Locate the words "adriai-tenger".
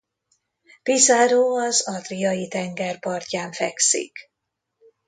1.87-2.99